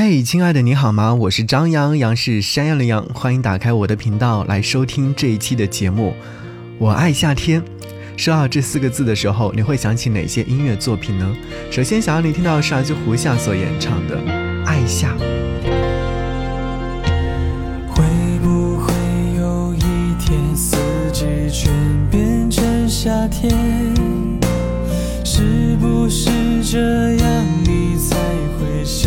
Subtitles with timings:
[0.00, 1.12] 嘿，亲爱的，你好吗？
[1.12, 6.14] 我是张扬，杨是山羊的羊，欢迎打开我的频道来收听这一期的节目。
[6.78, 7.60] 我爱夏天。
[8.16, 11.36] 说到这四个字的时候，你会想起哪些音乐作品呢？
[11.68, 14.16] 首先想要你听到的是来自胡夏所演唱的
[14.64, 15.12] 《爱夏》。
[17.92, 18.04] 会
[18.40, 18.94] 不会
[19.36, 20.76] 有一天，四
[21.12, 21.72] 季全
[22.08, 23.50] 变成夏天？
[25.24, 26.30] 是不是
[26.62, 26.78] 这
[27.16, 28.16] 样，你才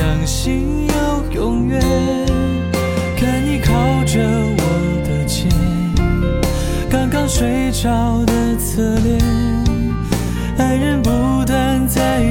[0.02, 1.79] 相信有永远？
[3.16, 3.71] 看你靠
[4.03, 4.20] 着
[4.57, 4.63] 我
[5.05, 5.48] 的肩，
[6.89, 9.20] 刚刚睡着的侧脸，
[10.57, 12.23] 爱人不断在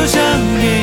[0.00, 0.79] 就像你。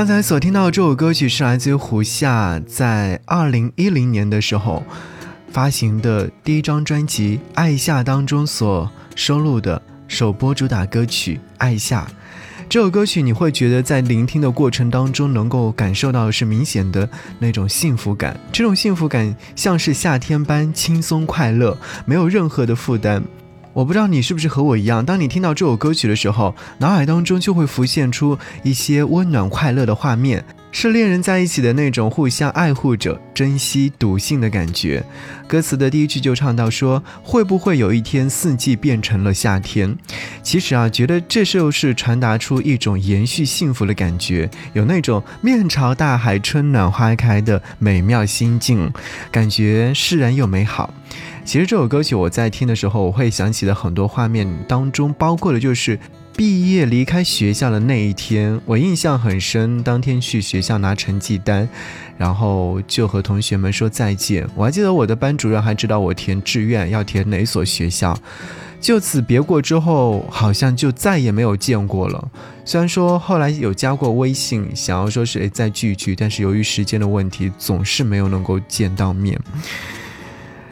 [0.00, 4.82] 刚才所听到的这首歌曲是来自于胡夏在二零一零年的时候
[5.52, 12.08] 发行的第一张专辑《爱夏》当中所收录的首播主打歌曲《爱夏》。
[12.66, 17.06] 这首歌曲你会觉得在聆听的过程当中，能够感受到的是明显的
[17.38, 18.34] 那种幸福感。
[18.50, 21.76] 这种幸福感像是夏天般轻松快乐，
[22.06, 23.22] 没有任何的负担。
[23.80, 30.44] 我不知道你是不是和我一样，当你听到这首歌曲的时候，脑海当中就会浮现出一些温暖快乐的画面。
[30.70, 35.02] 是恋人在一起的那种互相爱护着、珍惜笃信的感觉。
[35.48, 39.96] 歌词的第一句就唱到说：“会不会有一天四季变成了夏天？”
[40.44, 48.92] 其实啊，觉得这就是传达出一种延续幸福的感觉，有那种面朝大海、春暖花开的美妙心境，
[49.32, 50.92] 感觉释然又美好。
[51.50, 55.98] 其实这首歌曲我在听的时候，我会想起的很多画面当中，包括的就是。
[56.36, 59.82] 毕业离开学校的那一天，我印象很深。
[59.82, 61.68] 当天去学校拿成绩单，
[62.16, 64.48] 然后就和同学们说再见。
[64.54, 68.16] 我还记得我的班主任还知道我填志愿要填哪所学校。
[68.80, 72.30] 就此别过之后，好像就再也没有见过了。
[72.64, 79.36] 虽然说后来有加过微信，想要说是再聚一聚，但是由于时间的问题，总是没有能够见到面。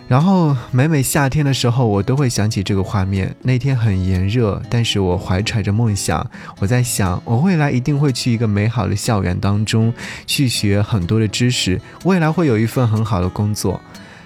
[0.09, 3.37] 然后每每夏天的时候，我都会想起这个画面。
[3.43, 6.27] 那天很炎热，但是我怀揣着梦想，
[6.61, 9.93] 我在想，我未来一定会去一个美好的校园当中，
[10.27, 13.79] 去学很多的知识，未来会有一份很好的工作。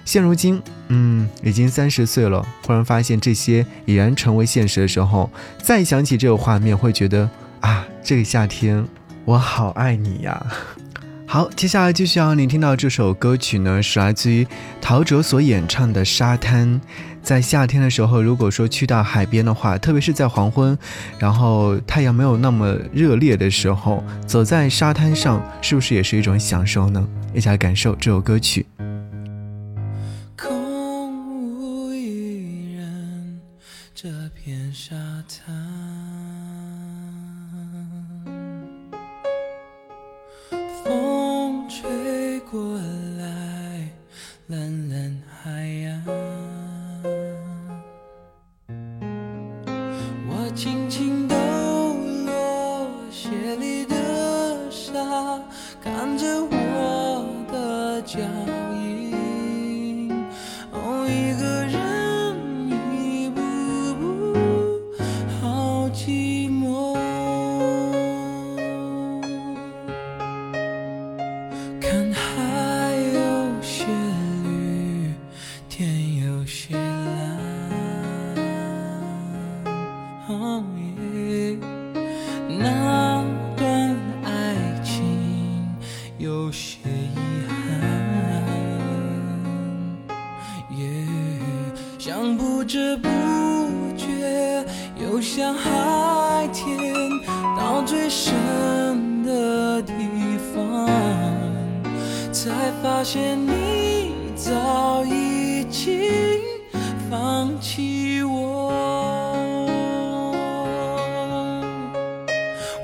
[0.04, 5.28] 现如今，嗯，已经三十岁了，忽然发现这些已然成为现实的时候，
[5.60, 7.28] 再想起这个画面，会觉得
[7.58, 8.86] 啊，这个夏天，
[9.24, 10.46] 我好爱你呀。
[11.32, 14.46] 好，接下来继续要你听到这首歌曲呢，是来自于
[14.82, 16.78] 陶喆所演唱的《沙滩》。
[17.22, 20.76] 在夏天的时候，如果说去到海边的话，特别是在黄昏，
[21.18, 27.02] 然后太阳没有那么热烈的时候，走在沙滩上，是不是也是一种享受呢？
[27.32, 28.66] 一起来感受这首歌曲。
[30.36, 33.40] 空无一人，
[33.94, 34.94] 这片沙
[35.26, 35.81] 滩。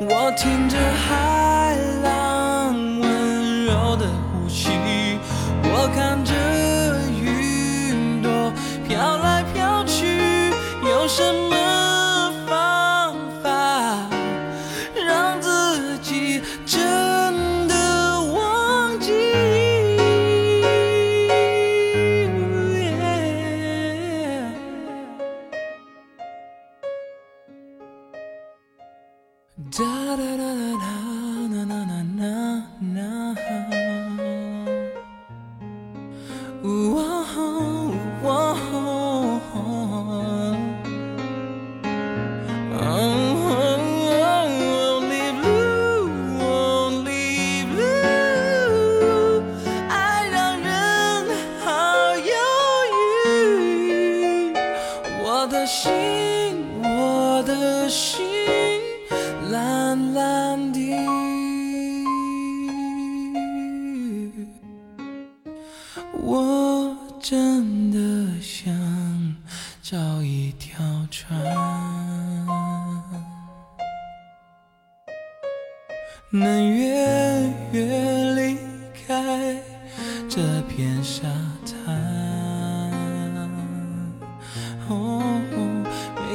[0.00, 1.47] 我听着海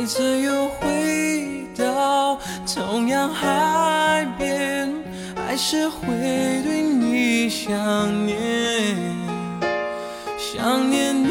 [0.04, 2.38] 每次又回到
[2.76, 4.94] 同样海边，
[5.48, 6.06] 还是会
[6.62, 7.74] 对你想
[8.26, 8.98] 念，
[10.38, 11.23] 想念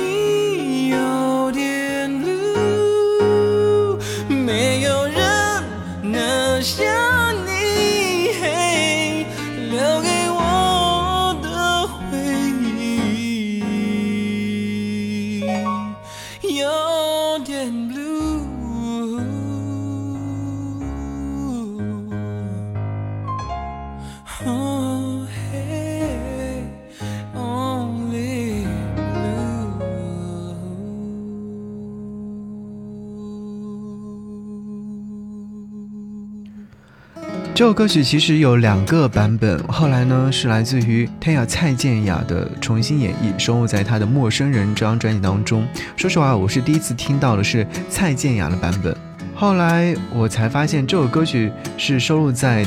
[37.54, 45.68] 这首歌曲其实有两个版本，后来呢是来自于天雅蔡健雅的重新演绎，收录在她的《陌生人》这张专辑当中。
[45.94, 48.96] 说实话，我是第一次听到的是蔡健雅的版本，
[49.34, 52.66] 后来我才发现这首歌曲是收录在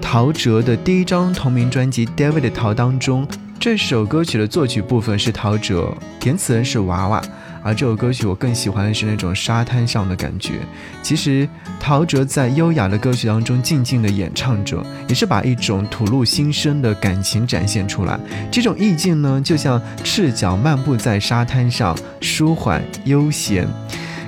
[0.00, 3.28] 陶喆的第一张同名专辑《David 的陶》当中。
[3.60, 7.22] 这首歌曲的作曲部分是陶喆，填词人是娃娃。
[7.64, 10.60] 而这首歌曲我更喜欢的是那种沙滩上的感觉。
[11.02, 11.48] 其实
[11.80, 18.20] 陶喆在优雅的歌曲当中静静的演唱着，也是把一种吐露心声的感情展现出来。
[18.52, 23.66] 这种意境呢，就像赤脚漫步在沙滩上，舒缓悠闲，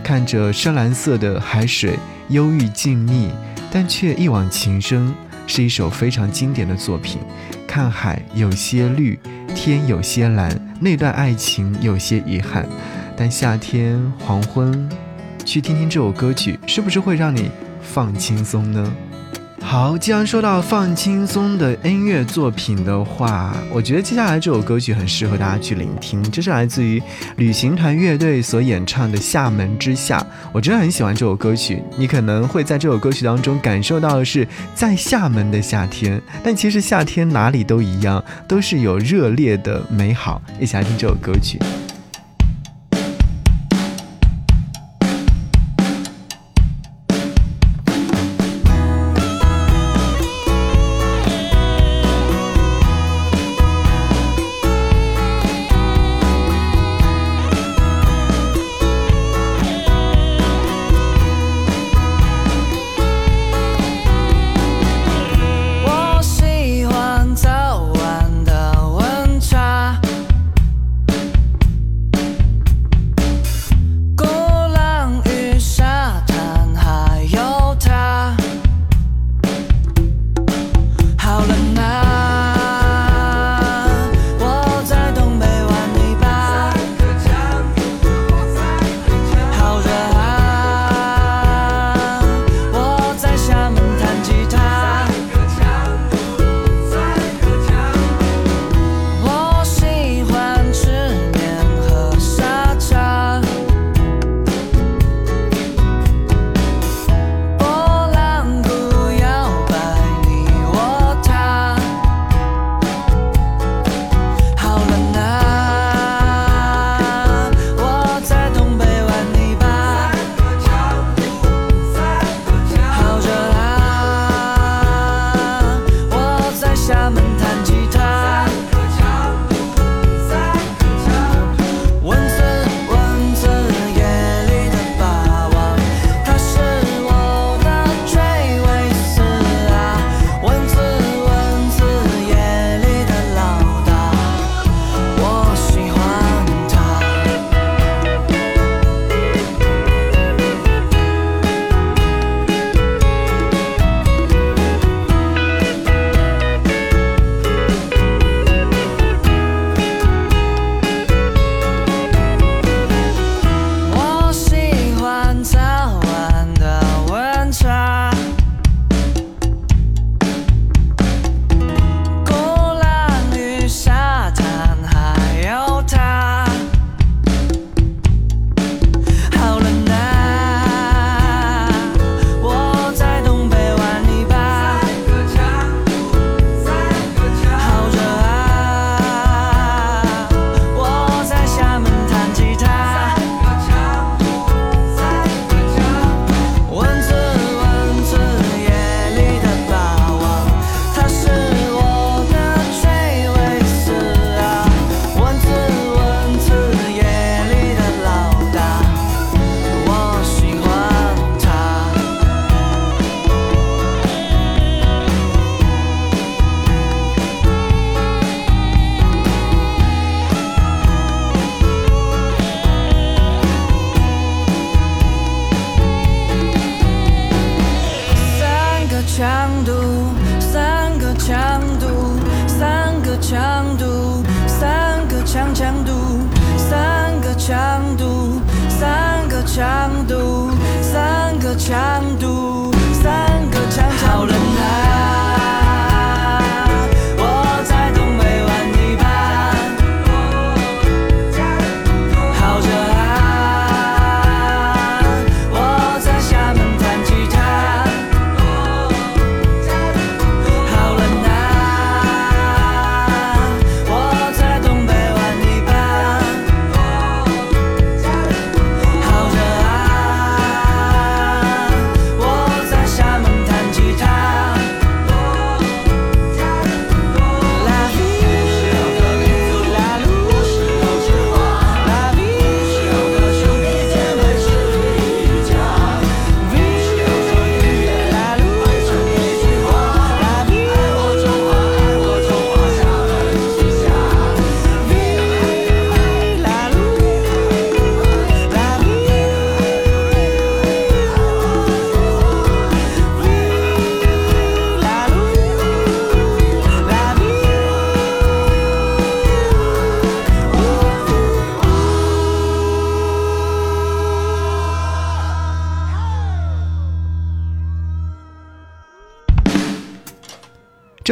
[0.02, 1.98] 看着深蓝色的海水，
[2.30, 3.28] 忧郁静谧，
[3.70, 5.14] 但却一往情深，
[5.46, 7.20] 是一首非常经典的作品。
[7.66, 9.18] 看海有些绿，
[9.54, 12.66] 天有些蓝，那段爱情有些遗憾。
[13.16, 14.88] 但夏天黄昏，
[15.44, 18.92] 去听听这首歌曲，是不是会让你放轻松呢？
[19.62, 26.22] 好，既然说到放轻松的音乐作品的话，我觉得接下来这首歌曲很适合大家去聆听。
[26.30, 27.02] 这是来自于
[27.36, 30.20] 旅行团乐队所演唱的《厦门之夏》，
[30.52, 31.82] 我真的很喜欢这首歌曲。
[31.96, 40.40] 你可能会在这首歌曲当中感受到的是在厦门的夏天，但其实夏天哪里都一样，都是有热烈的美好。
[40.60, 41.58] 一起来听这首歌曲。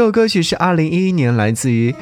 [0.04, 1.94] 这首歌曲是二零一一年来自于。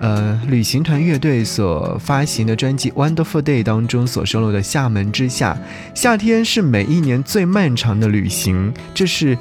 [0.00, 5.52] 呃，旅行团乐队所发行的专辑《Wonderful Day》当中所收录的《厦门之夏》，
[5.94, 9.36] 夏天是每一年最漫长的旅行，这是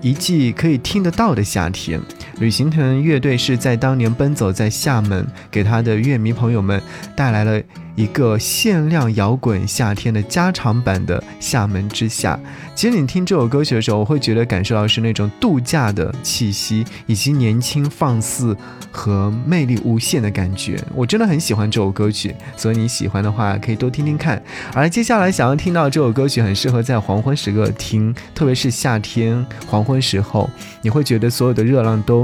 [0.00, 2.00] 一季可以听得到的夏天。
[2.38, 6.80] 旅行团乐队是在当年奔走在厦门，给他的乐迷朋友们
[7.16, 7.60] 带来了。
[7.96, 12.34] 一个限量摇滚夏天的加长版的《厦门之夏》。
[12.74, 18.56] 其实你听这首歌曲的时候，我会觉得感受到是那种度假的气息，以及年轻放肆
[18.90, 20.76] 和魅力无限的感觉。
[20.92, 24.42] 我真的很喜欢这首歌曲，所以你喜欢的话可以多听听看。
[24.72, 30.50] 而接下来想要听到这首歌曲，很适合在黄昏时刻听，特别是夏天黄昏时候，
[30.82, 32.23] 你会觉得所有的热浪都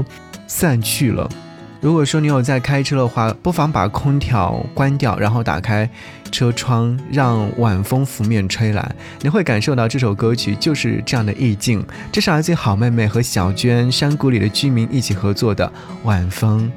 [0.53, 1.29] 散去了。
[1.81, 5.89] 如果说你有在开车的话，不妨把空调关掉，然后打开
[6.31, 11.83] 车窗，让晚风拂面吹来，你会感受到这首歌曲就是这样的意境。
[12.11, 15.65] 这是来自好妹妹和小娟山谷里的居民一起合作的
[16.03, 16.67] 《晚风》。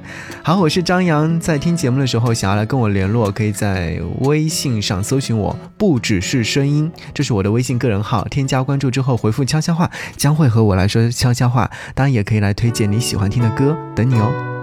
[0.43, 11.71] 好，我是张扬，在听节目的时候想要来跟我联络，可以在微信上搜寻我，不只是声音，这是我的微信个人号，添加关注之后回复悄悄话，将会和我来说悄悄话。
[11.95, 14.54] 当然也可以来推荐你喜欢听的歌，等你哦。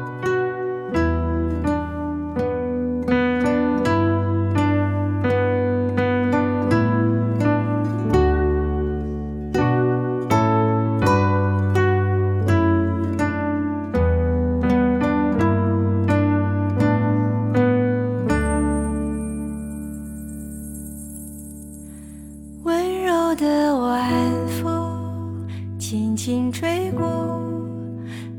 [25.92, 27.06] 轻轻吹过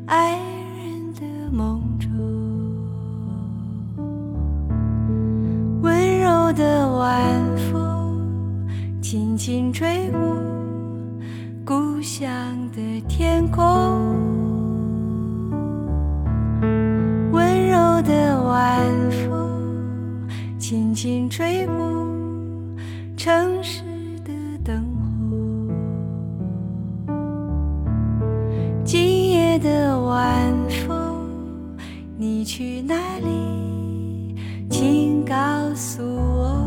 [0.07, 1.21] 爱人的
[1.53, 2.11] 梦中
[5.83, 7.23] 温柔的晚
[7.59, 8.67] 风
[9.03, 10.19] 轻轻吹过
[11.63, 12.27] 故乡
[12.75, 14.12] 的天空。
[32.55, 34.37] 去哪里？
[34.69, 35.35] 请告
[35.75, 36.63] 诉我。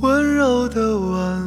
[0.00, 1.44] 温柔的晚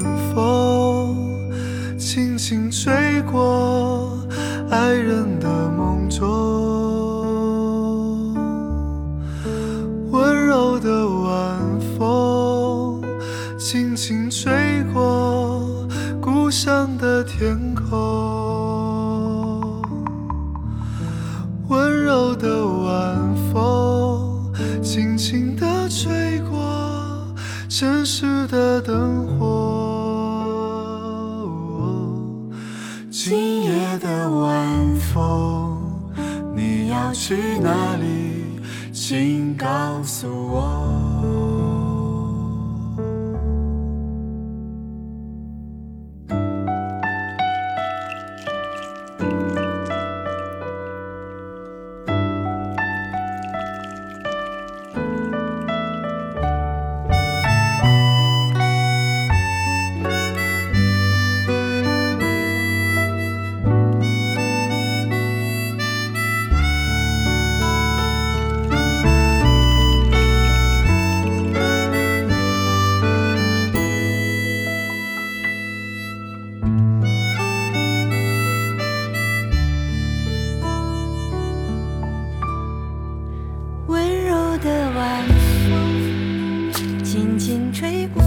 [84.57, 85.27] 的晚
[85.69, 86.71] 风
[87.03, 88.20] 轻轻吹过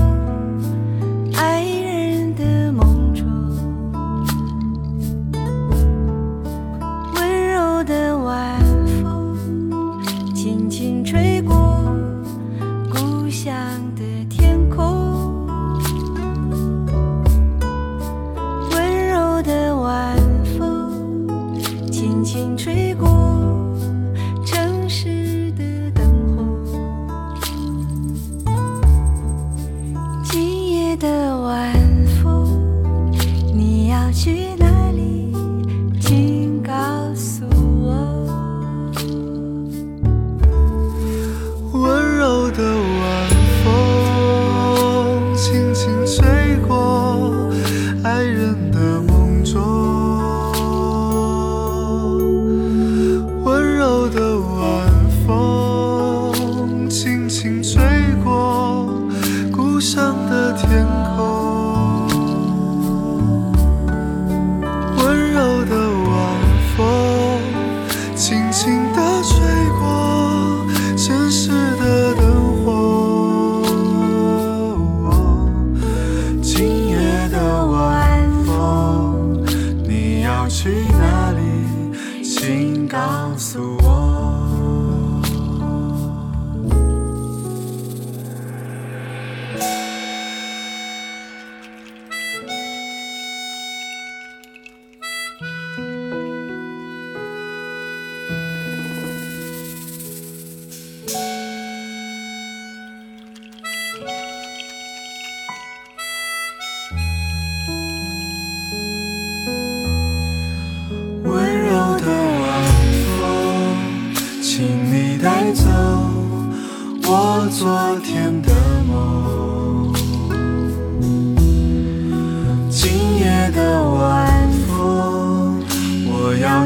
[83.39, 83.84] souvent.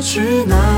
[0.00, 0.77] 去哪